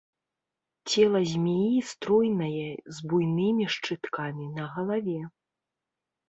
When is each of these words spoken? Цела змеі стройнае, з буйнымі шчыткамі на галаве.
Цела 0.93 1.19
змеі 1.31 1.81
стройнае, 1.89 2.63
з 2.97 3.05
буйнымі 3.11 3.69
шчыткамі 3.75 4.49
на 4.57 4.65
галаве. 4.79 5.21